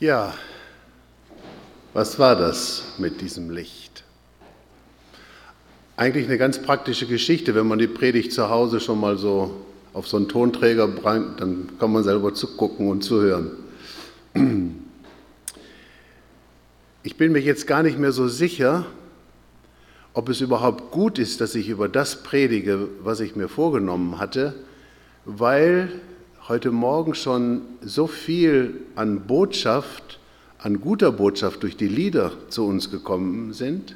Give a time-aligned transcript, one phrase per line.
[0.00, 0.32] Ja,
[1.92, 4.02] was war das mit diesem Licht?
[5.94, 10.08] Eigentlich eine ganz praktische Geschichte, wenn man die Predigt zu Hause schon mal so auf
[10.08, 13.50] so einen Tonträger bringt, dann kann man selber zugucken und zuhören.
[17.02, 18.84] Ich bin mir jetzt gar nicht mehr so sicher,
[20.12, 24.54] ob es überhaupt gut ist, dass ich über das predige, was ich mir vorgenommen hatte,
[25.24, 25.90] weil
[26.50, 30.18] heute Morgen schon so viel an Botschaft,
[30.58, 33.94] an guter Botschaft durch die Lieder zu uns gekommen sind.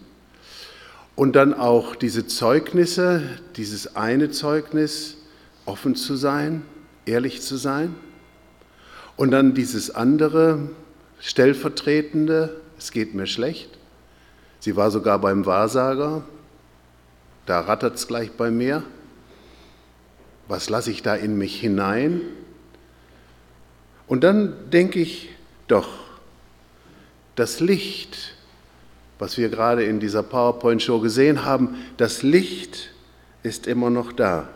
[1.16, 3.22] Und dann auch diese Zeugnisse,
[3.56, 5.16] dieses eine Zeugnis,
[5.66, 6.62] offen zu sein,
[7.06, 7.96] ehrlich zu sein.
[9.16, 10.68] Und dann dieses andere,
[11.18, 13.70] stellvertretende, es geht mir schlecht.
[14.60, 16.22] Sie war sogar beim Wahrsager,
[17.46, 18.84] da rattert es gleich bei mir.
[20.48, 22.20] Was lasse ich da in mich hinein?
[24.06, 25.30] Und dann denke ich,
[25.68, 25.88] doch,
[27.36, 28.34] das Licht,
[29.18, 32.90] was wir gerade in dieser PowerPoint-Show gesehen haben, das Licht
[33.42, 34.48] ist immer noch da.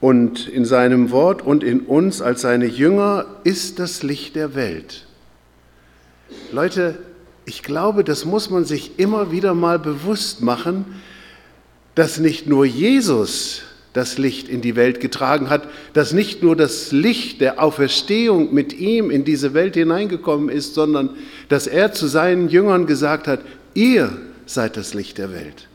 [0.00, 5.06] Und in seinem Wort und in uns als seine Jünger ist das Licht der Welt.
[6.52, 6.98] Leute,
[7.44, 11.00] ich glaube, das muss man sich immer wieder mal bewusst machen,
[11.94, 13.62] dass nicht nur Jesus
[13.96, 18.78] das Licht in die Welt getragen hat, dass nicht nur das Licht der Auferstehung mit
[18.78, 21.10] ihm in diese Welt hineingekommen ist, sondern
[21.48, 23.40] dass er zu seinen Jüngern gesagt hat,
[23.72, 25.68] ihr seid das Licht der Welt.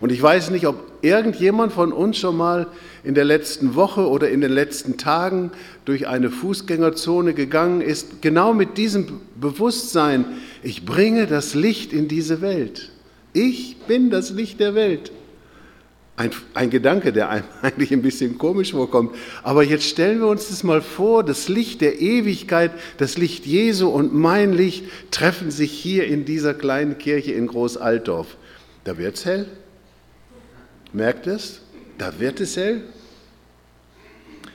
[0.00, 2.68] Und ich weiß nicht, ob irgendjemand von uns schon mal
[3.04, 5.50] in der letzten Woche oder in den letzten Tagen
[5.84, 10.24] durch eine Fußgängerzone gegangen ist, genau mit diesem Bewusstsein,
[10.62, 12.92] ich bringe das Licht in diese Welt.
[13.34, 15.12] Ich bin das Licht der Welt.
[16.18, 19.14] Ein, ein, Gedanke, der einem eigentlich ein bisschen komisch vorkommt.
[19.44, 23.88] Aber jetzt stellen wir uns das mal vor, das Licht der Ewigkeit, das Licht Jesu
[23.88, 28.36] und mein Licht treffen sich hier in dieser kleinen Kirche in Groß-Altdorf.
[28.82, 29.46] Da wird es hell.
[30.92, 31.60] Merkt es?
[31.98, 32.82] Da wird es hell.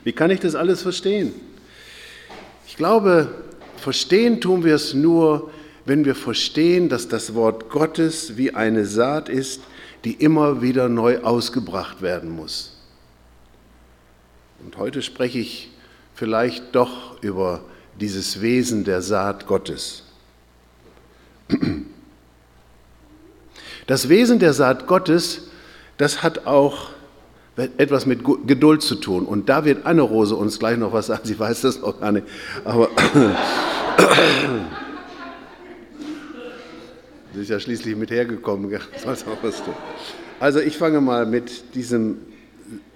[0.04, 1.34] Wie kann ich das alles verstehen?
[2.68, 3.30] Ich glaube,
[3.78, 5.50] verstehen tun wir es nur,
[5.86, 9.62] wenn wir verstehen, dass das Wort Gottes wie eine Saat ist,
[10.04, 12.78] die immer wieder neu ausgebracht werden muss.
[14.64, 15.72] Und heute spreche ich
[16.14, 17.62] vielleicht doch über
[18.00, 20.04] dieses Wesen der Saat Gottes.
[23.88, 25.50] Das Wesen der Saat Gottes,
[25.98, 26.90] das hat auch
[27.56, 29.26] etwas mit Geduld zu tun.
[29.26, 31.22] Und da wird Anne-Rose uns gleich noch was sagen.
[31.24, 32.26] Sie weiß das noch gar nicht.
[32.66, 32.90] Aber
[37.34, 38.72] Sie ist ja schließlich mit hergekommen.
[40.40, 42.18] Also ich fange mal mit diesem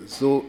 [0.05, 0.43] so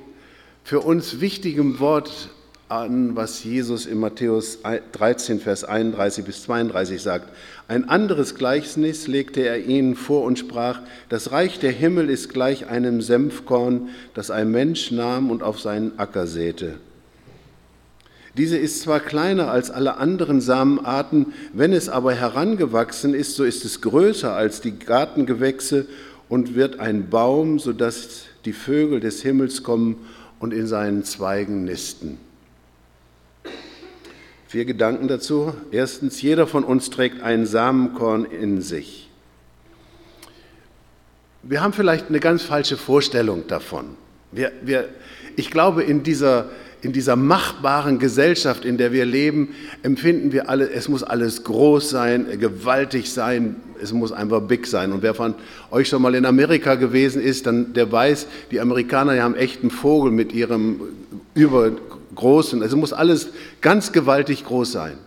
[0.65, 2.31] für uns wichtigen Wort
[2.69, 4.59] an, was Jesus in Matthäus
[4.93, 7.31] 13, Vers 31 bis 32 sagt.
[7.67, 12.67] Ein anderes Gleichnis legte er ihnen vor und sprach, das Reich der Himmel ist gleich
[12.67, 16.75] einem Senfkorn, das ein Mensch nahm und auf seinen Acker säte.
[18.39, 23.65] Diese ist zwar kleiner als alle anderen Samenarten, wenn es aber herangewachsen ist, so ist
[23.65, 25.87] es größer als die Gartengewächse
[26.29, 30.07] und wird ein Baum, sodass die Vögel des Himmels kommen
[30.39, 32.19] und in seinen Zweigen nisten.
[34.47, 35.53] Vier Gedanken dazu.
[35.73, 39.11] Erstens, jeder von uns trägt ein Samenkorn in sich.
[41.43, 43.97] Wir haben vielleicht eine ganz falsche Vorstellung davon.
[44.31, 44.89] Wir, wir,
[45.35, 46.51] ich glaube, in dieser
[46.83, 51.91] in dieser machbaren Gesellschaft, in der wir leben, empfinden wir alle, es muss alles groß
[51.91, 54.93] sein, gewaltig sein, es muss einfach big sein.
[54.93, 55.35] Und wer von
[55.71, 59.63] euch schon mal in Amerika gewesen ist, dann der weiß, die Amerikaner die haben echt
[59.63, 60.81] einen Vogel mit ihrem
[61.35, 63.31] übergroßen, es muss alles
[63.61, 64.99] ganz gewaltig groß sein.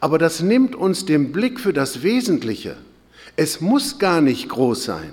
[0.00, 2.76] Aber das nimmt uns den Blick für das Wesentliche.
[3.36, 5.12] Es muss gar nicht groß sein.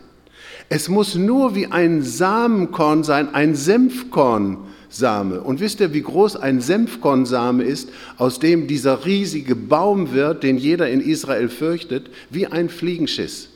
[0.69, 4.57] Es muss nur wie ein Samenkorn sein, ein Senfkorn
[4.93, 5.41] Same.
[5.41, 10.57] Und wisst ihr, wie groß ein Senfkornsame ist, aus dem dieser riesige Baum wird, den
[10.57, 13.49] jeder in Israel fürchtet, wie ein Fliegenschiss.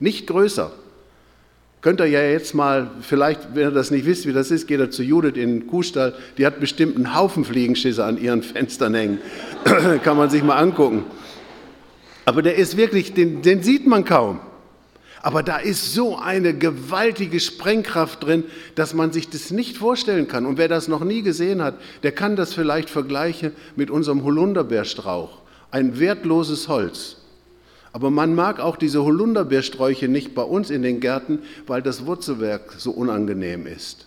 [0.00, 0.70] Nicht größer.
[1.80, 4.80] Könnt ihr ja jetzt mal, vielleicht, wenn ihr das nicht wisst, wie das ist, geht
[4.80, 8.94] ihr zu Judith in den Kuhstall, die hat bestimmt einen Haufen Fliegenschisse an ihren Fenstern
[8.94, 9.18] hängen.
[10.04, 11.04] Kann man sich mal angucken.
[12.26, 14.40] Aber der ist wirklich, den, den sieht man kaum.
[15.22, 18.42] Aber da ist so eine gewaltige Sprengkraft drin,
[18.74, 20.46] dass man sich das nicht vorstellen kann.
[20.46, 25.38] Und wer das noch nie gesehen hat, der kann das vielleicht vergleichen mit unserem Holunderbeerstrauch.
[25.70, 27.18] Ein wertloses Holz.
[27.92, 32.74] Aber man mag auch diese Holunderbeersträuche nicht bei uns in den Gärten, weil das Wurzelwerk
[32.78, 34.06] so unangenehm ist.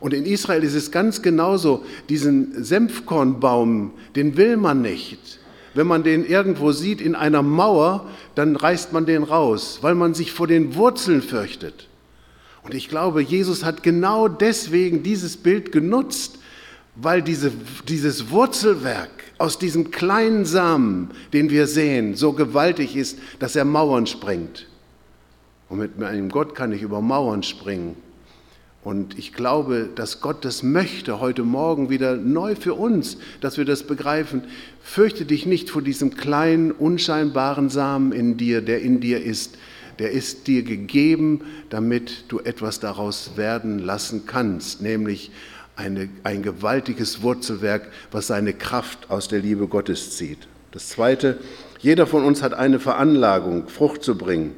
[0.00, 5.38] Und in Israel ist es ganz genauso, diesen Senfkornbaum, den will man nicht.
[5.74, 10.14] Wenn man den irgendwo sieht in einer Mauer, dann reißt man den raus, weil man
[10.14, 11.88] sich vor den Wurzeln fürchtet.
[12.62, 16.38] Und ich glaube, Jesus hat genau deswegen dieses Bild genutzt,
[16.94, 17.52] weil diese,
[17.88, 24.06] dieses Wurzelwerk aus diesem kleinen Samen, den wir sehen, so gewaltig ist, dass er Mauern
[24.06, 24.68] sprengt.
[25.68, 27.96] Und mit meinem Gott kann ich über Mauern springen.
[28.84, 33.64] Und ich glaube, dass Gott das möchte heute Morgen wieder neu für uns, dass wir
[33.64, 34.42] das begreifen.
[34.82, 39.56] Fürchte dich nicht vor diesem kleinen, unscheinbaren Samen in dir, der in dir ist.
[40.00, 45.30] Der ist dir gegeben, damit du etwas daraus werden lassen kannst, nämlich
[45.76, 50.48] eine, ein gewaltiges Wurzelwerk, was seine Kraft aus der Liebe Gottes zieht.
[50.72, 51.38] Das Zweite,
[51.78, 54.54] jeder von uns hat eine Veranlagung, Frucht zu bringen.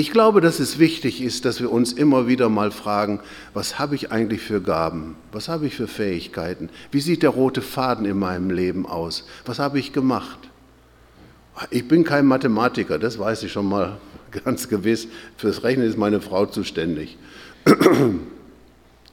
[0.00, 3.20] Ich glaube, dass es wichtig ist, dass wir uns immer wieder mal fragen,
[3.52, 5.14] was habe ich eigentlich für Gaben?
[5.30, 6.70] Was habe ich für Fähigkeiten?
[6.90, 9.26] Wie sieht der rote Faden in meinem Leben aus?
[9.44, 10.38] Was habe ich gemacht?
[11.68, 13.98] Ich bin kein Mathematiker, das weiß ich schon mal
[14.46, 15.06] ganz gewiss.
[15.36, 17.18] Fürs Rechnen ist meine Frau zuständig.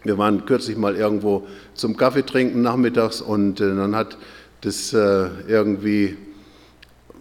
[0.03, 4.17] Wir waren kürzlich mal irgendwo zum Kaffee trinken nachmittags und äh, dann hat
[4.61, 6.15] das äh, irgendwie,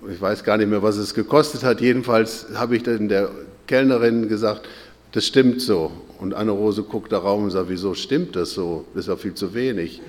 [0.08, 3.28] ich weiß gar nicht mehr, was es gekostet hat, jedenfalls habe ich dann der
[3.66, 4.68] Kellnerin gesagt,
[5.12, 5.92] das stimmt so.
[6.18, 8.84] Und Anne-Rose guckt da raum und sagt, wieso stimmt das so?
[8.94, 10.00] Das ist ja viel zu wenig.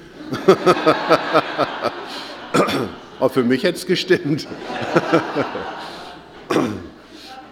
[3.20, 4.48] Auch für mich hätte es gestimmt.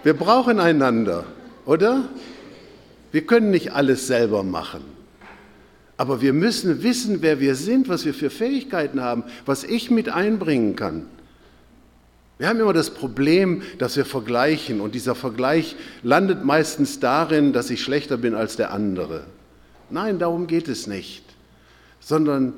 [0.04, 1.26] Wir brauchen einander,
[1.66, 2.04] oder?
[3.12, 4.82] Wir können nicht alles selber machen.
[5.98, 10.10] Aber wir müssen wissen, wer wir sind, was wir für Fähigkeiten haben, was ich mit
[10.10, 11.08] einbringen kann.
[12.38, 17.70] Wir haben immer das Problem, dass wir vergleichen und dieser Vergleich landet meistens darin, dass
[17.70, 19.24] ich schlechter bin als der andere.
[19.90, 21.24] Nein, darum geht es nicht,
[22.02, 22.54] sondern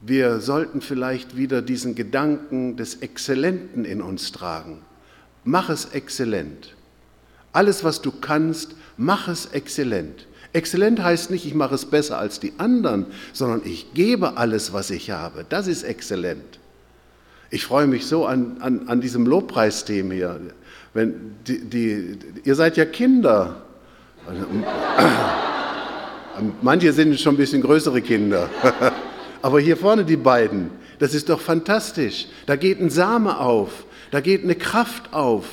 [0.00, 4.78] wir sollten vielleicht wieder diesen Gedanken des Exzellenten in uns tragen.
[5.42, 6.74] Mach es exzellent.
[7.52, 10.28] Alles, was du kannst, mach es exzellent.
[10.52, 14.90] Exzellent heißt nicht, ich mache es besser als die anderen, sondern ich gebe alles, was
[14.90, 15.44] ich habe.
[15.48, 16.60] Das ist exzellent.
[17.50, 20.40] Ich freue mich so an, an, an diesem Lobpreisthema hier.
[20.94, 23.62] Wenn die, die, ihr seid ja Kinder.
[26.62, 28.48] Manche sind schon ein bisschen größere Kinder.
[29.42, 32.26] Aber hier vorne die beiden, das ist doch fantastisch.
[32.46, 35.44] Da geht ein Same auf, da geht eine Kraft auf.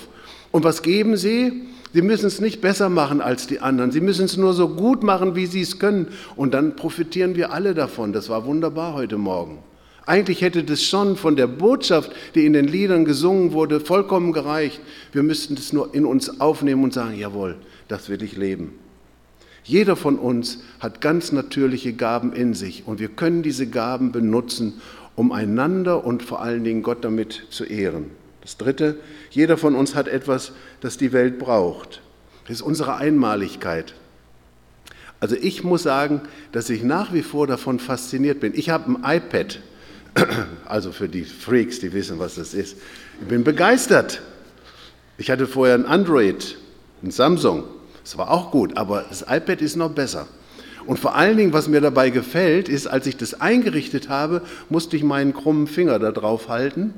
[0.51, 1.67] Und was geben sie?
[1.93, 3.91] Sie müssen es nicht besser machen als die anderen.
[3.91, 6.07] Sie müssen es nur so gut machen, wie sie es können.
[6.35, 8.13] Und dann profitieren wir alle davon.
[8.13, 9.59] Das war wunderbar heute Morgen.
[10.05, 14.81] Eigentlich hätte das schon von der Botschaft, die in den Liedern gesungen wurde, vollkommen gereicht.
[15.13, 17.55] Wir müssten das nur in uns aufnehmen und sagen, jawohl,
[17.87, 18.73] das will ich leben.
[19.63, 24.81] Jeder von uns hat ganz natürliche Gaben in sich und wir können diese Gaben benutzen,
[25.15, 28.11] um einander und vor allen Dingen Gott damit zu ehren.
[28.41, 28.97] Das Dritte,
[29.29, 30.51] jeder von uns hat etwas,
[30.81, 32.01] das die Welt braucht.
[32.43, 33.93] Das ist unsere Einmaligkeit.
[35.21, 36.19] Also ich muss sagen,
[36.51, 38.51] dass ich nach wie vor davon fasziniert bin.
[38.53, 39.61] Ich habe ein iPad,
[40.65, 42.77] also für die Freaks, die wissen, was das ist.
[43.21, 44.21] Ich bin begeistert.
[45.17, 46.57] Ich hatte vorher ein Android,
[47.03, 47.63] ein Samsung.
[48.03, 50.27] Das war auch gut, aber das iPad ist noch besser.
[50.85, 54.97] Und vor allen Dingen, was mir dabei gefällt, ist, als ich das eingerichtet habe, musste
[54.97, 56.93] ich meinen krummen Finger da drauf halten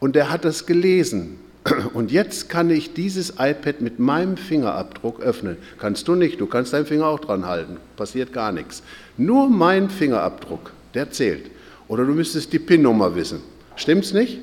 [0.00, 1.38] und der hat das gelesen.
[1.94, 5.56] Und jetzt kann ich dieses iPad mit meinem Fingerabdruck öffnen.
[5.78, 8.82] Kannst du nicht, du kannst deinen Finger auch dran halten, passiert gar nichts.
[9.16, 11.52] Nur mein Fingerabdruck, der zählt.
[11.92, 13.42] Oder du müsstest die PIN-Nummer wissen.
[13.76, 14.38] Stimmt's nicht?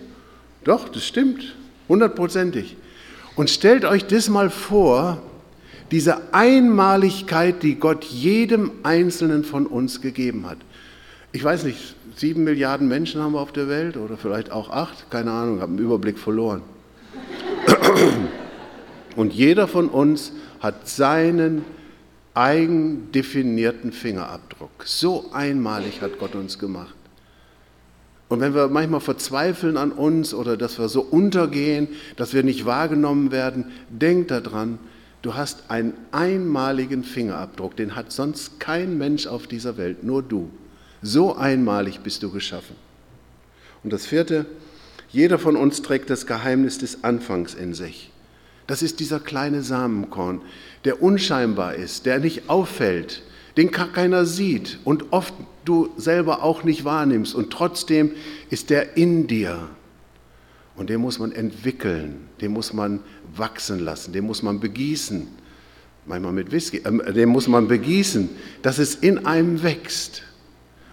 [0.65, 1.55] Doch, das stimmt,
[1.87, 2.77] hundertprozentig.
[3.35, 5.19] Und stellt euch das mal vor,
[5.89, 10.59] diese Einmaligkeit, die Gott jedem Einzelnen von uns gegeben hat.
[11.31, 15.09] Ich weiß nicht, sieben Milliarden Menschen haben wir auf der Welt oder vielleicht auch acht,
[15.09, 16.61] keine Ahnung, habe den Überblick verloren.
[19.15, 21.65] Und jeder von uns hat seinen
[22.35, 24.69] eigen definierten Fingerabdruck.
[24.85, 26.93] So einmalig hat Gott uns gemacht.
[28.29, 32.65] Und wenn wir manchmal verzweifeln an uns oder dass wir so untergehen, dass wir nicht
[32.65, 34.77] wahrgenommen werden, denk daran,
[35.23, 40.51] du hast einen einmaligen Fingerabdruck, den hat sonst kein Mensch auf dieser Welt, nur du.
[41.01, 42.75] So einmalig bist du geschaffen.
[43.83, 44.45] Und das vierte,
[45.09, 48.11] jeder von uns trägt das Geheimnis des Anfangs in sich.
[48.67, 50.41] Das ist dieser kleine Samenkorn,
[50.85, 53.23] der unscheinbar ist, der nicht auffällt,
[53.57, 55.33] den keiner sieht und oft
[55.69, 57.35] du selber auch nicht wahrnimmst.
[57.35, 58.11] Und trotzdem
[58.49, 59.69] ist der in dir.
[60.75, 63.01] Und den muss man entwickeln, den muss man
[63.35, 65.27] wachsen lassen, den muss man begießen.
[66.05, 68.29] manchmal mit Whisky, äh, den muss man begießen,
[68.61, 70.23] dass es in einem wächst.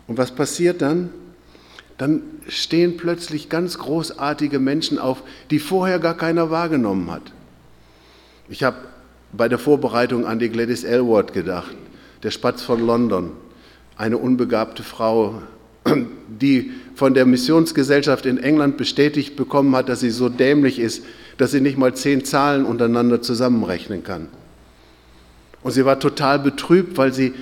[0.06, 1.10] Und was passiert dann?
[1.98, 7.32] Dann stehen plötzlich ganz großartige Menschen auf, die vorher gar keiner wahrgenommen hat.
[8.48, 8.76] Ich habe
[9.32, 11.74] bei der Vorbereitung an die Gladys Elwood gedacht,
[12.22, 13.32] der Spatz von London,
[13.96, 15.42] eine unbegabte Frau,
[16.28, 21.04] die von der Missionsgesellschaft in England bestätigt bekommen hat, dass sie so dämlich ist,
[21.38, 24.28] dass sie nicht mal zehn Zahlen untereinander zusammenrechnen kann.
[25.62, 27.34] Und sie war total betrübt, weil sie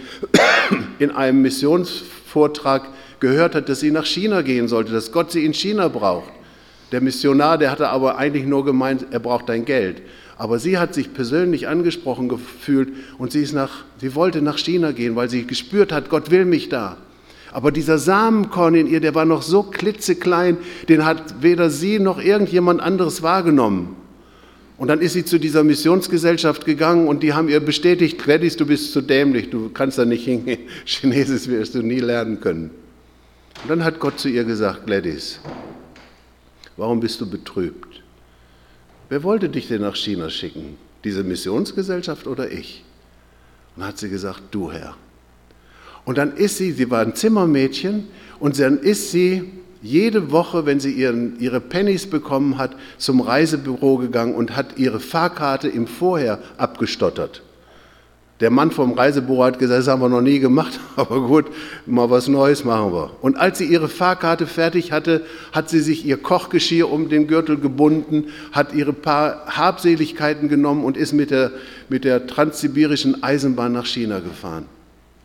[0.99, 2.89] in einem Missionsvortrag
[3.21, 6.31] gehört hat, dass sie nach China gehen sollte, dass Gott sie in China braucht.
[6.93, 10.03] Der Missionar, der hatte aber eigentlich nur gemeint, er braucht dein Geld.
[10.37, 14.93] Aber sie hat sich persönlich angesprochen gefühlt und sie, ist nach, sie wollte nach China
[14.93, 16.97] gehen, weil sie gespürt hat, Gott will mich da.
[17.53, 20.57] Aber dieser Samenkorn in ihr, der war noch so klitzeklein,
[20.89, 23.95] den hat weder sie noch irgendjemand anderes wahrgenommen.
[24.77, 28.67] Und dann ist sie zu dieser Missionsgesellschaft gegangen und die haben ihr bestätigt, Gladys, du
[28.67, 32.71] bist zu dämlich, du kannst da nicht hingehen, Chinesisch wirst du nie lernen können.
[33.63, 35.39] Und dann hat Gott zu ihr gesagt, Gladys,
[36.77, 37.94] warum bist du betrübt?
[39.15, 40.77] Wer wollte dich denn nach China schicken?
[41.05, 42.83] Diese Missionsgesellschaft oder ich?
[43.77, 44.97] Und hat sie gesagt, du Herr.
[46.05, 48.09] Und dann ist sie, sie war ein Zimmermädchen,
[48.41, 53.99] und dann ist sie jede Woche, wenn sie ihren, ihre Pennies bekommen hat, zum Reisebüro
[53.99, 57.45] gegangen und hat ihre Fahrkarte im Vorher abgestottert.
[58.41, 61.47] Der Mann vom Reisebüro hat gesagt, das haben wir noch nie gemacht, aber gut,
[61.87, 63.11] mal was Neues machen wir.
[63.23, 65.23] Und als sie ihre Fahrkarte fertig hatte,
[65.53, 70.97] hat sie sich ihr Kochgeschirr um den Gürtel gebunden, hat ihre paar Habseligkeiten genommen und
[70.97, 71.53] ist mit der,
[71.89, 74.67] mit der transsibirischen Eisenbahn nach China gefahren.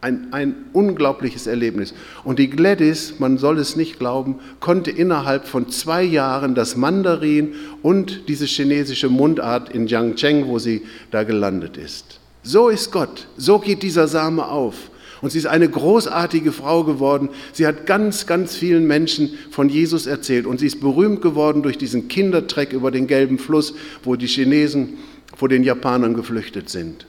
[0.01, 1.93] Ein, ein unglaubliches Erlebnis.
[2.23, 7.55] Und die Gladys, man soll es nicht glauben, konnte innerhalb von zwei Jahren das Mandarin
[7.81, 12.18] und diese chinesische Mundart in Jiangcheng, wo sie da gelandet ist.
[12.43, 14.75] So ist Gott, so geht dieser Same auf.
[15.21, 17.29] Und sie ist eine großartige Frau geworden.
[17.51, 20.45] Sie hat ganz, ganz vielen Menschen von Jesus erzählt.
[20.45, 24.97] Und sie ist berühmt geworden durch diesen Kindertreck über den gelben Fluss, wo die Chinesen
[25.35, 27.05] vor den Japanern geflüchtet sind.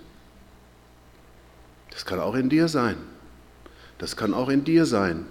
[1.91, 2.97] Das kann auch in dir sein.
[3.99, 5.27] Das kann auch in dir sein.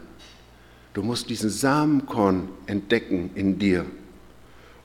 [0.94, 3.86] Du musst diesen Samenkorn entdecken in dir.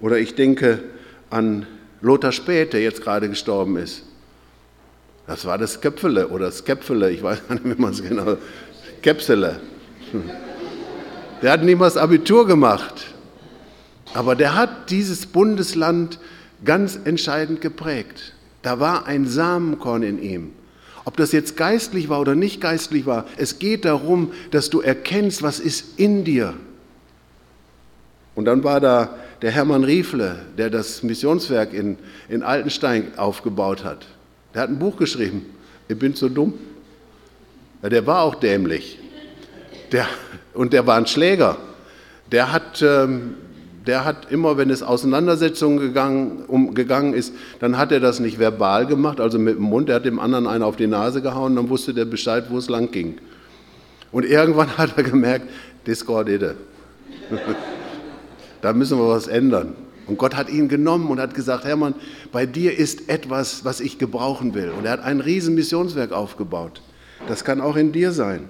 [0.01, 0.83] Oder ich denke
[1.31, 1.67] an
[2.01, 4.03] Lothar Späth, der jetzt gerade gestorben ist.
[5.27, 8.37] Das war das Köpfele oder das Käpfele, ich weiß nicht, wie man es genau.
[9.03, 9.61] Käpsele.
[11.43, 13.07] Der hat niemals Abitur gemacht.
[14.15, 16.19] Aber der hat dieses Bundesland
[16.65, 18.35] ganz entscheidend geprägt.
[18.63, 20.53] Da war ein Samenkorn in ihm.
[21.05, 25.43] Ob das jetzt geistlich war oder nicht geistlich war, es geht darum, dass du erkennst,
[25.43, 26.55] was ist in dir.
[28.35, 34.07] Und dann war da der Hermann Riefle, der das Missionswerk in, in Altenstein aufgebaut hat.
[34.55, 35.47] Der hat ein Buch geschrieben.
[35.89, 36.55] Ich bin so dumm.
[37.83, 38.99] Ja, der war auch dämlich.
[39.93, 40.07] Der,
[40.55, 41.59] und der war ein Schläger.
[42.33, 43.35] Der hat, ähm,
[43.87, 48.39] der hat immer, wenn es Auseinandersetzungen gegangen, um, gegangen ist, dann hat er das nicht
[48.39, 49.89] verbal gemacht, also mit dem Mund.
[49.89, 52.69] Er hat dem anderen einen auf die Nase gehauen, dann wusste der Bescheid, wo es
[52.69, 53.19] lang ging.
[54.13, 55.49] Und irgendwann hat er gemerkt,
[55.85, 56.55] das geht
[58.63, 59.75] Da müssen wir was ändern.
[60.07, 61.95] Und Gott hat ihn genommen und hat gesagt, Hermann,
[62.33, 64.71] bei dir ist etwas, was ich gebrauchen will.
[64.71, 66.83] Und er hat ein riesen Missionswerk aufgebaut.
[67.29, 68.49] Das kann auch in dir sein.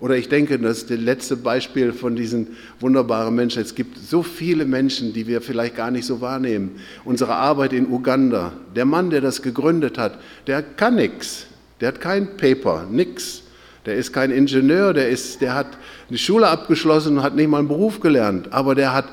[0.00, 2.48] Oder ich denke, das ist das letzte Beispiel von diesen
[2.80, 3.62] wunderbaren Menschen.
[3.62, 6.80] Es gibt so viele Menschen, die wir vielleicht gar nicht so wahrnehmen.
[7.04, 11.46] Unsere Arbeit in Uganda, der Mann, der das gegründet hat, der kann nichts.
[11.80, 13.42] Der hat kein Paper, nichts.
[13.86, 17.58] Der ist kein Ingenieur, der, ist, der hat eine Schule abgeschlossen und hat nicht mal
[17.58, 18.52] einen Beruf gelernt.
[18.52, 19.06] Aber der hat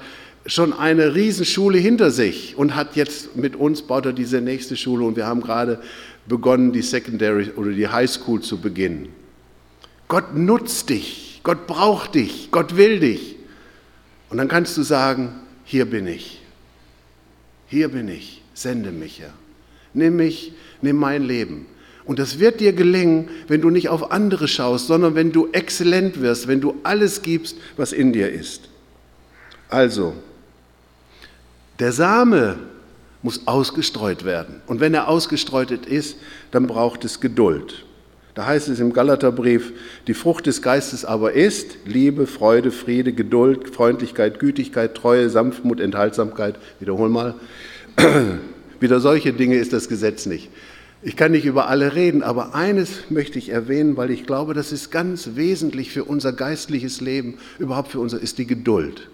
[0.46, 5.06] schon eine Riesenschule hinter sich und hat jetzt mit uns, baut er diese nächste Schule
[5.06, 5.82] und wir haben gerade
[6.26, 9.10] begonnen, die Secondary oder die High School zu beginnen.
[10.08, 13.36] Gott nutzt dich, Gott braucht dich, Gott will dich.
[14.30, 16.42] Und dann kannst du sagen, hier bin ich,
[17.68, 19.34] hier bin ich, sende mich, Herr.
[19.94, 21.66] Nimm mich, nimm mein Leben.
[22.06, 26.22] Und das wird dir gelingen, wenn du nicht auf andere schaust, sondern wenn du exzellent
[26.22, 28.70] wirst, wenn du alles gibst, was in dir ist.
[29.70, 30.14] Also,
[31.82, 32.60] der Same
[33.24, 34.62] muss ausgestreut werden.
[34.68, 36.16] Und wenn er ausgestreut ist,
[36.52, 37.86] dann braucht es Geduld.
[38.36, 39.74] Da heißt es im Galaterbrief,
[40.08, 46.56] die Frucht des Geistes aber ist Liebe, Freude, Friede, Geduld, Freundlichkeit, Gütigkeit, Treue, Sanftmut, Enthaltsamkeit.
[46.80, 47.36] Wiederhol mal.
[48.80, 50.50] Wieder solche Dinge ist das Gesetz nicht.
[51.02, 54.72] Ich kann nicht über alle reden, aber eines möchte ich erwähnen, weil ich glaube, das
[54.72, 59.10] ist ganz wesentlich für unser geistliches Leben, überhaupt für unser, ist die Geduld.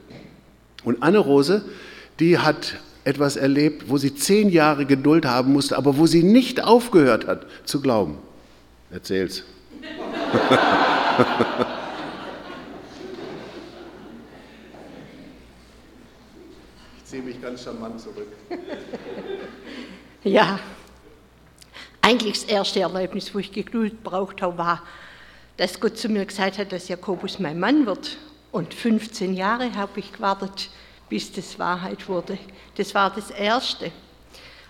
[0.83, 1.63] Und Anne Rose
[2.19, 6.63] die hat etwas erlebt, wo sie zehn Jahre Geduld haben musste, aber wo sie nicht
[6.63, 8.17] aufgehört hat zu glauben.
[8.91, 9.43] Erzähl's.
[16.97, 18.27] ich ziehe mich ganz charmant zurück.
[20.23, 20.59] Ja,
[22.01, 24.83] eigentlich das erste Erlebnis, wo ich Geduld braucht habe, war,
[25.57, 28.17] dass Gott zu mir gesagt hat, dass Jakobus mein Mann wird.
[28.51, 30.69] Und 15 Jahre habe ich gewartet,
[31.09, 32.37] bis das Wahrheit wurde.
[32.75, 33.91] Das war das Erste.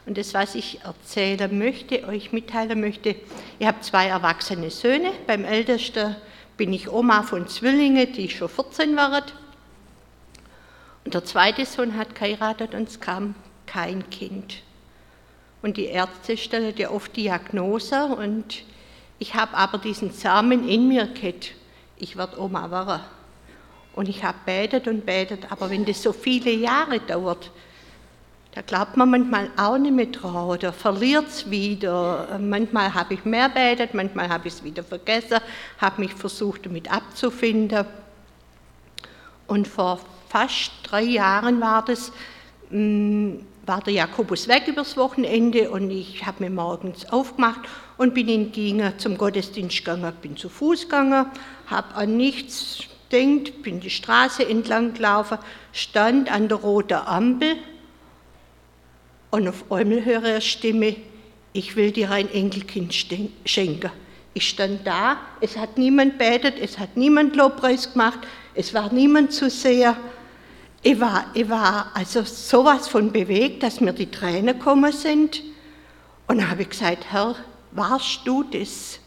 [0.06, 3.16] Und das, was ich erzählen möchte, euch mitteilen möchte,
[3.60, 5.12] ich habe zwei erwachsene Söhne.
[5.26, 6.16] Beim Ältesten
[6.56, 9.24] bin ich Oma von Zwillingen, die schon 14 waren.
[11.04, 14.62] Und der zweite Sohn hat geheiratet und es kam kein Kind.
[15.62, 18.64] Und die Ärzte stellen ja oft Diagnose und
[19.20, 21.54] ich habe aber diesen Samen in mir gehabt.
[21.98, 23.02] Ich werde Oma werden.
[23.98, 27.50] Und ich habe betet und betet, aber wenn das so viele Jahre dauert,
[28.54, 32.38] da glaubt man manchmal auch nicht mehr dran oder verliert es wieder.
[32.40, 35.40] Manchmal habe ich mehr betet, manchmal habe ich es wieder vergessen,
[35.80, 37.88] habe mich versucht, damit abzufinden.
[39.48, 40.00] Und vor
[40.30, 42.12] fast drei Jahren war das,
[42.70, 47.62] mm, war der Jakobus weg übers Wochenende und ich habe mir morgens aufgemacht
[47.98, 51.26] und bin in Ginger zum Gottesdienst gegangen, bin zu Fuß gegangen,
[51.66, 55.38] habe an nichts gedacht, bin die Straße entlang gelaufen,
[55.74, 57.56] stand an der roten Ampel
[59.32, 60.96] und auf einmal höre ich eine Stimme,
[61.54, 63.92] ich will dir ein Enkelkind schenken.
[64.34, 68.20] Ich stand da, es hat niemand betet, es hat niemand Lobpreis gemacht,
[68.54, 69.96] es war niemand zu sehen.
[70.84, 75.42] Ich war, ich war also sowas von bewegt, dass mir die Tränen gekommen sind.
[76.28, 77.36] Und dann habe ich gesagt, Herr,
[77.72, 79.00] warst du das?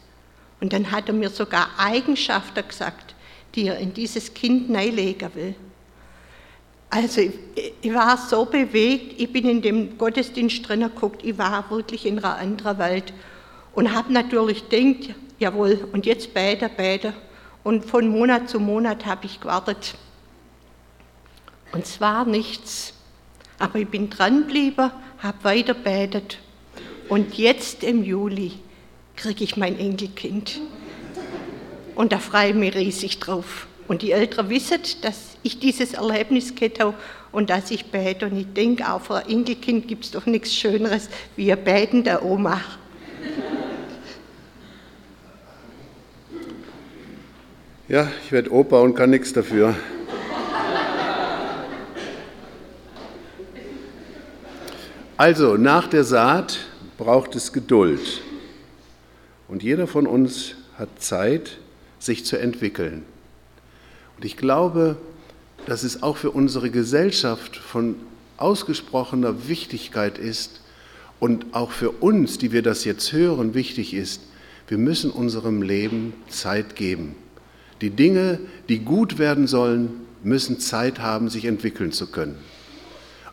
[0.59, 3.10] Und dann hat er mir sogar Eigenschaften gesagt,
[3.55, 5.55] die er in dieses Kind neilegen will.
[6.89, 7.31] Also ich,
[7.81, 12.17] ich, war so bewegt, ich bin in dem Gottesdienst drin geguckt, ich war wirklich in
[12.17, 13.13] einer anderen Welt
[13.73, 17.13] und habe natürlich gedacht, jawohl, und jetzt beide, beide.
[17.63, 19.95] Und von Monat zu Monat habe ich gewartet.
[21.71, 22.93] Und es war nichts.
[23.59, 26.39] Aber ich bin dran geblieben, habe weiter betet.
[27.07, 28.53] Und jetzt im Juli
[29.15, 30.59] kriege ich mein Enkelkind.
[31.95, 33.67] Und da freue ich mich riesig drauf.
[33.87, 36.93] Und die Eltern wissen, dass ich dieses Erlebnis habe
[37.31, 38.27] und dass ich bete.
[38.27, 42.03] Und ich denke, auch für ein Enkelkind gibt es doch nichts Schöneres wie ein Beten
[42.03, 42.61] der Oma.
[47.87, 49.75] Ja, ich werde Opa und kann nichts dafür.
[55.17, 56.57] Also, nach der Saat
[56.97, 58.21] braucht es Geduld.
[59.47, 61.57] Und jeder von uns hat Zeit,
[62.01, 63.03] sich zu entwickeln.
[64.17, 64.97] Und ich glaube,
[65.67, 67.95] dass es auch für unsere Gesellschaft von
[68.37, 70.61] ausgesprochener Wichtigkeit ist
[71.19, 74.21] und auch für uns, die wir das jetzt hören, wichtig ist,
[74.67, 77.15] wir müssen unserem Leben Zeit geben.
[77.81, 82.37] Die Dinge, die gut werden sollen, müssen Zeit haben, sich entwickeln zu können.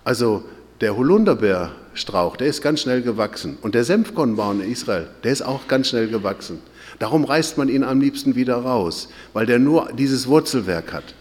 [0.05, 0.45] Also
[0.81, 3.59] der Holunderbeerstrauch, der ist ganz schnell gewachsen.
[3.63, 6.61] Und der Senfkornbaum in Israel, der ist auch ganz schnell gewachsen.
[6.99, 11.15] Darum reißt man ihn am liebsten wieder raus, weil der nur dieses Wurzelwerk hat.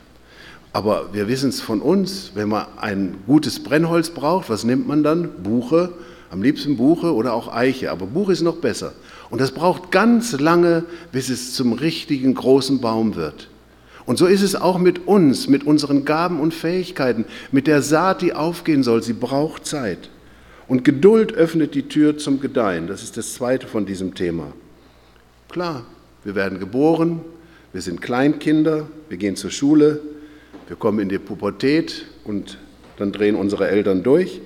[0.74, 5.04] Aber wir wissen es von uns, wenn man ein gutes Brennholz braucht, was nimmt man
[5.04, 5.30] dann?
[5.42, 5.92] Buche,
[6.30, 8.94] am liebsten Buche oder auch Eiche, aber Buche ist noch besser.
[9.30, 13.50] Und das braucht ganz lange, bis es zum richtigen großen Baum wird.
[14.08, 18.22] Und so ist es auch mit uns, mit unseren Gaben und Fähigkeiten, mit der Saat,
[18.22, 19.04] die aufgehen soll.
[19.04, 20.10] Sie braucht Zeit.
[20.70, 22.88] Und Geduld öffnet die Tür zum Gedeihen.
[22.88, 24.54] Das ist das zweite von diesem Thema.
[25.50, 25.84] Klar,
[26.24, 27.20] wir werden geboren,
[27.74, 30.00] wir sind Kleinkinder, wir gehen zur Schule,
[30.68, 32.58] wir kommen in die Pubertät und
[32.98, 34.40] dann drehen unsere Eltern durch.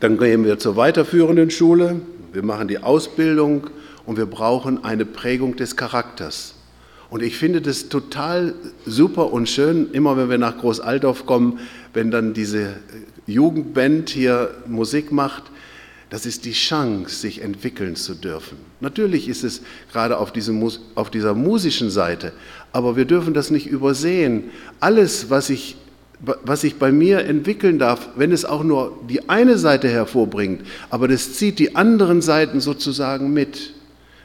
[0.00, 2.00] Dann gehen wir zur weiterführenden Schule,
[2.32, 3.68] wir machen die Ausbildung
[4.06, 6.57] und wir brauchen eine Prägung des Charakters.
[7.10, 11.58] Und ich finde das total super und schön, immer wenn wir nach Großaldorf kommen,
[11.94, 12.76] wenn dann diese
[13.26, 15.44] Jugendband hier Musik macht,
[16.10, 18.56] das ist die Chance, sich entwickeln zu dürfen.
[18.80, 19.60] Natürlich ist es
[19.92, 22.32] gerade auf, diesem, auf dieser musischen Seite,
[22.72, 24.44] aber wir dürfen das nicht übersehen.
[24.80, 25.76] Alles, was ich,
[26.20, 31.08] was ich bei mir entwickeln darf, wenn es auch nur die eine Seite hervorbringt, aber
[31.08, 33.74] das zieht die anderen Seiten sozusagen mit.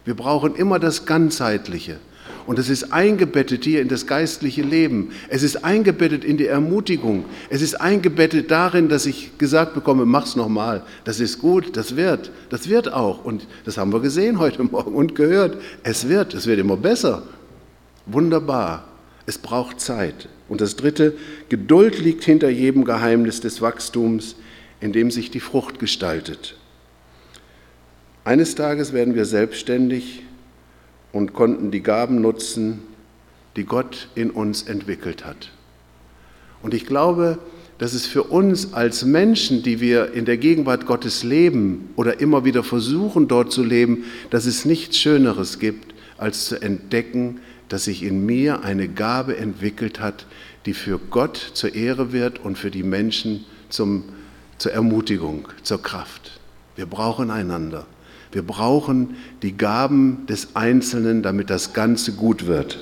[0.05, 1.97] Wir brauchen immer das Ganzheitliche.
[2.45, 5.11] Und es ist eingebettet hier in das geistliche Leben.
[5.29, 7.25] Es ist eingebettet in die Ermutigung.
[7.49, 10.83] Es ist eingebettet darin, dass ich gesagt bekomme, mach's nochmal.
[11.03, 12.31] Das ist gut, das wird.
[12.49, 13.23] Das wird auch.
[13.23, 15.57] Und das haben wir gesehen heute Morgen und gehört.
[15.83, 17.23] Es wird, es wird immer besser.
[18.05, 18.87] Wunderbar.
[19.25, 20.27] Es braucht Zeit.
[20.49, 21.13] Und das dritte,
[21.49, 24.35] Geduld liegt hinter jedem Geheimnis des Wachstums.
[24.83, 26.57] in dem sich die Frucht gestaltet.
[28.25, 30.23] Eines Tages werden wir selbstständig
[31.13, 32.81] und konnten die Gaben nutzen,
[33.55, 35.51] die Gott in uns entwickelt hat.
[36.61, 37.39] Und ich glaube,
[37.77, 42.45] dass es für uns als Menschen, die wir in der Gegenwart Gottes leben oder immer
[42.45, 48.03] wieder versuchen dort zu leben, dass es nichts Schöneres gibt, als zu entdecken, dass sich
[48.03, 50.25] in mir eine Gabe entwickelt hat,
[50.65, 54.05] die für Gott zur Ehre wird und für die Menschen zum,
[54.57, 56.39] zur Ermutigung, zur Kraft.
[56.75, 57.85] Wir brauchen einander.
[58.33, 62.79] Wir brauchen die Gaben des Einzelnen, damit das Ganze gut wird.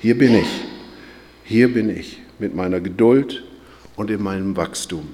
[0.00, 0.64] Hier bin ich.
[1.42, 3.42] Hier bin ich mit meiner Geduld
[3.96, 5.08] und in meinem Wachstum.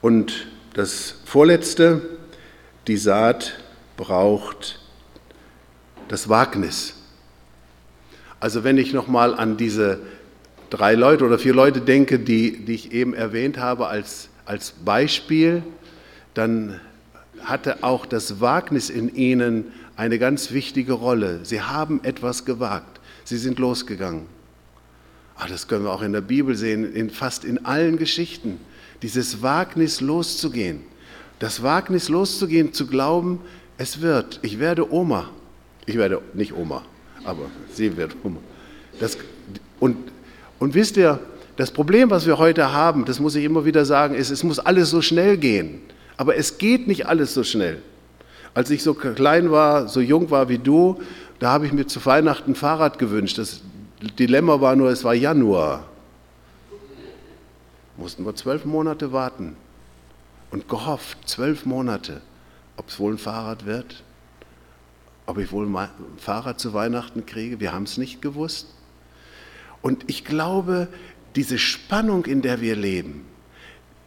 [0.00, 2.00] Und das Vorletzte,
[2.86, 3.60] die Saat
[3.98, 4.80] braucht
[6.08, 6.94] das Wagnis.
[8.40, 10.00] Also wenn ich nochmal an diese
[10.70, 15.62] drei Leute oder vier Leute denke, die, die ich eben erwähnt habe als, als Beispiel,
[16.32, 16.80] dann
[17.44, 21.40] hatte auch das Wagnis in ihnen eine ganz wichtige Rolle.
[21.44, 23.00] Sie haben etwas gewagt.
[23.24, 24.26] Sie sind losgegangen.
[25.36, 28.58] Ach, das können wir auch in der Bibel sehen, in fast in allen Geschichten.
[29.02, 30.82] Dieses Wagnis loszugehen.
[31.38, 33.40] Das Wagnis loszugehen, zu glauben,
[33.78, 34.40] es wird.
[34.42, 35.30] Ich werde Oma.
[35.86, 36.82] Ich werde nicht Oma,
[37.24, 38.38] aber sie wird Oma.
[39.00, 39.16] Das,
[39.80, 39.96] und,
[40.58, 41.18] und wisst ihr,
[41.56, 44.58] das Problem, was wir heute haben, das muss ich immer wieder sagen, ist, es muss
[44.58, 45.80] alles so schnell gehen.
[46.16, 47.82] Aber es geht nicht alles so schnell.
[48.54, 51.00] Als ich so klein war, so jung war wie du,
[51.38, 53.38] da habe ich mir zu Weihnachten ein Fahrrad gewünscht.
[53.38, 53.62] Das
[54.18, 55.86] Dilemma war nur, es war Januar.
[57.96, 59.56] Mussten wir zwölf Monate warten
[60.50, 62.22] und gehofft, zwölf Monate,
[62.76, 64.02] ob es wohl ein Fahrrad wird
[65.30, 67.60] ob ich wohl ein Fahrrad zu Weihnachten kriege.
[67.60, 68.66] Wir haben es nicht gewusst.
[69.80, 70.88] Und ich glaube,
[71.36, 73.24] diese Spannung, in der wir leben,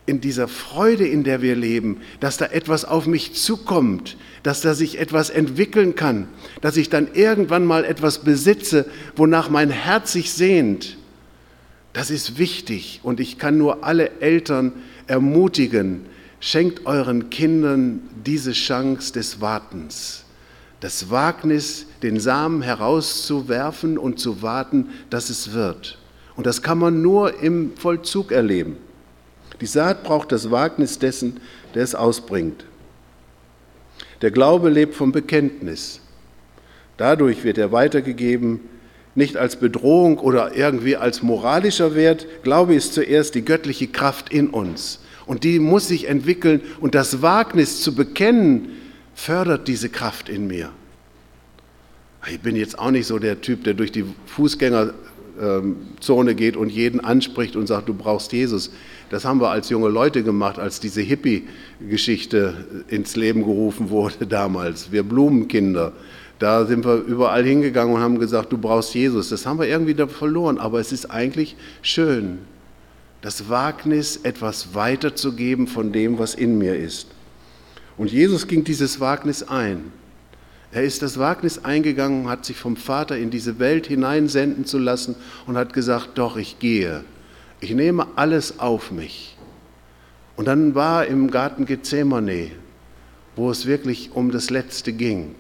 [0.06, 4.74] in dieser Freude, in der wir leben, dass da etwas auf mich zukommt, dass da
[4.74, 6.28] sich etwas entwickeln kann,
[6.62, 8.86] dass ich dann irgendwann mal etwas besitze,
[9.16, 10.98] wonach mein Herz sich sehnt,
[11.94, 13.00] das ist wichtig.
[13.04, 14.74] Und ich kann nur alle Eltern
[15.08, 16.02] ermutigen,
[16.40, 20.24] schenkt euren Kindern diese Chance des Wartens
[20.84, 25.98] das Wagnis, den Samen herauszuwerfen und zu warten, dass es wird.
[26.36, 28.76] Und das kann man nur im Vollzug erleben.
[29.64, 31.40] Die Saat braucht das Wagnis dessen,
[31.74, 32.66] der es ausbringt.
[34.22, 36.02] Der Glaube lebt vom Bekenntnis.
[36.98, 38.60] Dadurch wird er weitergegeben,
[39.16, 42.28] nicht als Bedrohung oder irgendwie als moralischer Wert.
[42.44, 45.00] Glaube ist zuerst die göttliche Kraft in uns.
[45.26, 46.60] Und die muss sich entwickeln.
[46.82, 48.68] Und das Wagnis zu bekennen,
[49.16, 50.72] fördert diese Kraft in mir.
[52.30, 54.04] Ich bin jetzt auch nicht so der Typ, der durch die
[55.36, 58.72] Fußgängerzone geht und jeden anspricht und sagt, du brauchst Jesus.
[59.10, 64.92] Das haben wir als junge Leute gemacht, als diese Hippie-Geschichte ins Leben gerufen wurde damals.
[64.92, 65.94] Wir Blumenkinder.
[66.40, 69.30] Da sind wir überall hingegangen und haben gesagt, du brauchst Jesus.
[69.30, 72.40] Das haben wir irgendwie da verloren, aber es ist eigentlich schön,
[73.22, 77.08] das Wagnis, etwas weiterzugeben von dem, was in mir ist.
[77.98, 79.92] Und Jesus ging dieses Wagnis ein.
[80.74, 85.16] Er ist das Wagnis eingegangen, hat sich vom Vater in diese Welt hineinsenden zu lassen
[85.46, 87.04] und hat gesagt, doch, ich gehe.
[87.62, 89.38] Ich nehme alles auf mich.
[90.36, 92.50] Und dann war im Garten Gethsemane,
[93.36, 95.36] wo es wirklich um das Letzte ging.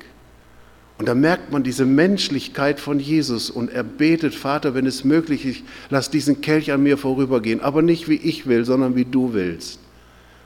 [0.99, 5.45] Und da merkt man diese Menschlichkeit von Jesus und er betet, Vater, wenn es möglich
[5.47, 9.33] ist, lass diesen Kelch an mir vorübergehen, aber nicht wie ich will, sondern wie du
[9.33, 9.79] willst.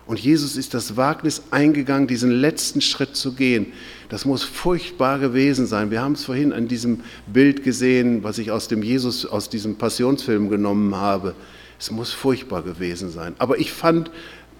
[0.08, 3.74] Und Jesus ist das Wagnis eingegangen, diesen letzten Schritt zu gehen.
[4.08, 5.92] Das muss furchtbar gewesen sein.
[5.92, 9.76] Wir haben es vorhin an diesem Bild gesehen, was ich aus dem Jesus, aus diesem
[9.76, 11.36] Passionsfilm genommen habe.
[11.78, 13.36] Es muss furchtbar gewesen sein.
[13.38, 14.10] Aber ich fand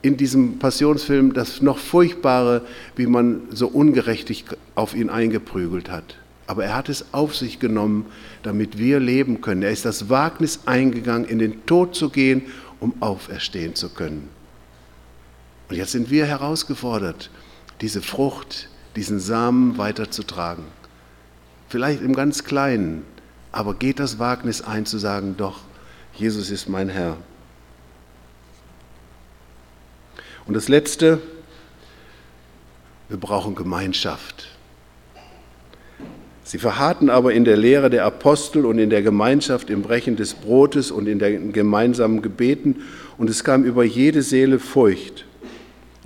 [0.02, 2.64] in diesem Passionsfilm das noch furchtbare,
[2.98, 4.44] wie man so ungerechtig
[4.76, 6.18] auf ihn eingeprügelt hat.
[6.46, 8.06] Aber er hat es auf sich genommen,
[8.44, 9.64] damit wir leben können.
[9.64, 12.44] Er ist das Wagnis eingegangen, in den Tod zu gehen,
[12.82, 14.37] um auferstehen zu können.
[15.70, 17.30] Und jetzt sind wir herausgefordert,
[17.82, 20.64] diese Frucht, diesen Samen weiterzutragen.
[21.70, 23.04] Vielleicht im ganz Kleinen,
[23.52, 25.60] aber geht das Wagnis ein zu sagen, doch,
[26.14, 27.18] Jesus ist mein Herr.
[30.48, 31.20] Und das Letzte,
[33.10, 34.48] wir brauchen Gemeinschaft.
[36.44, 40.34] Sie verharrten aber in der Lehre der Apostel und in der Gemeinschaft im Brechen des
[40.34, 42.84] Brotes und in den gemeinsamen Gebeten,
[43.18, 45.27] und es kam über jede Seele Furcht.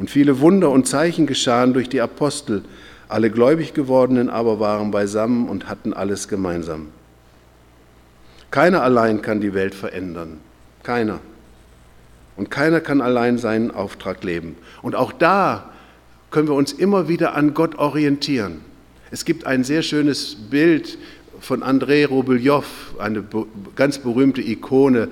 [0.01, 2.63] Und viele Wunder und Zeichen geschahen durch die Apostel.
[3.07, 6.87] Alle gläubig gewordenen aber waren beisammen und hatten alles gemeinsam.
[8.49, 10.39] Keiner allein kann die Welt verändern.
[10.81, 11.19] Keiner.
[12.35, 14.55] Und keiner kann allein seinen Auftrag leben.
[14.81, 15.69] Und auch da
[16.31, 18.61] können wir uns immer wieder an Gott orientieren.
[19.11, 20.97] Es gibt ein sehr schönes Bild
[21.39, 22.65] von Andrei Robeljow,
[22.97, 23.23] eine
[23.75, 25.09] ganz berühmte Ikone,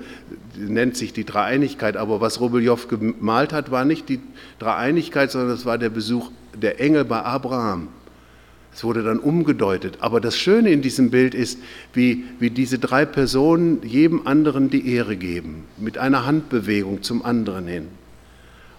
[0.56, 4.20] nennt sich die Dreieinigkeit, aber was Robeljow gemalt hat, war nicht die
[4.58, 7.88] Dreieinigkeit, sondern es war der Besuch der Engel bei Abraham.
[8.72, 9.98] Es wurde dann umgedeutet.
[10.00, 11.58] Aber das Schöne in diesem Bild ist,
[11.92, 17.66] wie, wie diese drei Personen jedem anderen die Ehre geben, mit einer Handbewegung zum anderen
[17.66, 17.88] hin.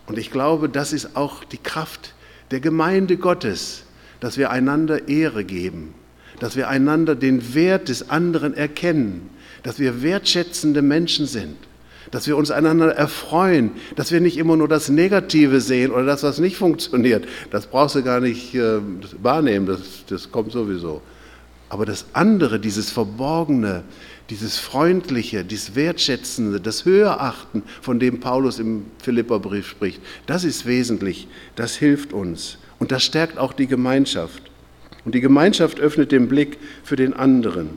[0.08, 2.14] Und ich glaube, das ist auch die Kraft
[2.52, 3.84] der Gemeinde Gottes,
[4.20, 5.94] dass wir einander Ehre geben,
[6.40, 9.30] dass wir einander den Wert des anderen erkennen,
[9.64, 11.58] dass wir wertschätzende Menschen sind
[12.12, 16.24] dass wir uns einander erfreuen, dass wir nicht immer nur das Negative sehen oder das,
[16.24, 17.26] was nicht funktioniert.
[17.52, 18.80] Das brauchst du gar nicht äh,
[19.22, 21.02] wahrnehmen, das, das kommt sowieso.
[21.70, 23.84] Aber das andere, dieses Verborgene,
[24.30, 31.30] dieses Freundliche, dieses Wertschätzende, das Höherachten, von dem Paulus im Philipperbrief spricht, das ist wesentlich,
[31.56, 32.58] das hilft uns.
[32.78, 34.44] Und das stärkt auch die Gemeinschaft.
[35.06, 37.70] Und die Gemeinschaft öffnet den Blick für den anderen.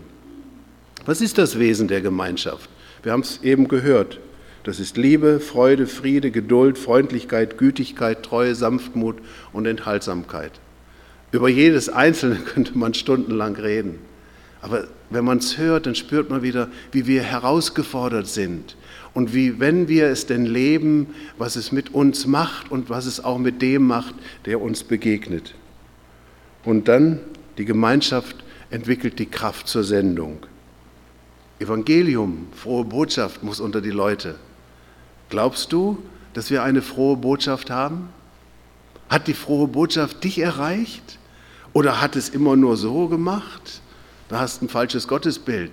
[1.06, 2.70] Was ist das Wesen der Gemeinschaft?
[3.02, 4.20] Wir haben es eben gehört.
[4.62, 9.16] Das ist Liebe, Freude, Friede, Geduld, Freundlichkeit, Gütigkeit, Treue, Sanftmut
[9.52, 10.52] und Enthaltsamkeit.
[11.32, 13.98] Über jedes Einzelne könnte man stundenlang reden.
[14.62, 18.76] Aber wenn man es hört, dann spürt man wieder, wie wir herausgefordert sind
[19.12, 23.22] und wie, wenn wir es denn leben, was es mit uns macht und was es
[23.22, 24.14] auch mit dem macht,
[24.46, 25.54] der uns begegnet.
[26.64, 27.20] Und dann
[27.58, 30.46] die Gemeinschaft entwickelt die Kraft zur Sendung.
[31.58, 34.34] Evangelium, frohe Botschaft muss unter die Leute.
[35.28, 35.98] Glaubst du,
[36.32, 38.08] dass wir eine frohe Botschaft haben?
[39.08, 41.18] Hat die frohe Botschaft dich erreicht?
[41.72, 43.80] Oder hat es immer nur so gemacht?
[44.28, 45.70] Da hast du ein falsches Gottesbild.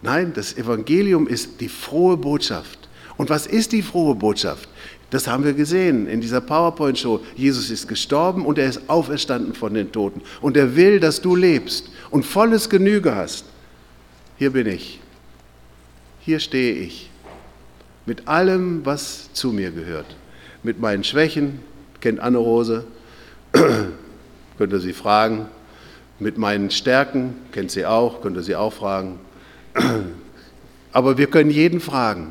[0.00, 2.88] Nein, das Evangelium ist die frohe Botschaft.
[3.18, 4.68] Und was ist die frohe Botschaft?
[5.10, 7.20] Das haben wir gesehen in dieser PowerPoint-Show.
[7.36, 10.22] Jesus ist gestorben und er ist auferstanden von den Toten.
[10.40, 13.44] Und er will, dass du lebst und volles Genüge hast.
[14.38, 15.01] Hier bin ich.
[16.24, 17.10] Hier stehe ich
[18.06, 20.06] mit allem, was zu mir gehört.
[20.62, 21.58] Mit meinen Schwächen,
[22.00, 22.84] kennt Anne-Rose,
[23.52, 25.46] könnt ihr sie fragen.
[26.20, 29.18] Mit meinen Stärken, kennt sie auch, könnt ihr sie auch fragen.
[30.92, 32.30] Aber wir können jeden fragen.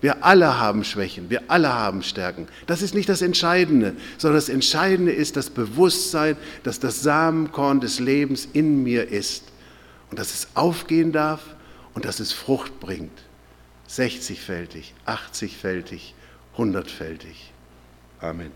[0.00, 2.48] Wir alle haben Schwächen, wir alle haben Stärken.
[2.66, 8.00] Das ist nicht das Entscheidende, sondern das Entscheidende ist das Bewusstsein, dass das Samenkorn des
[8.00, 9.44] Lebens in mir ist
[10.10, 11.42] und dass es aufgehen darf
[11.94, 13.22] und dass es Frucht bringt.
[13.88, 16.14] 60-fältig, 80-fältig,
[16.56, 17.50] 100-fältig.
[18.20, 18.52] Amen.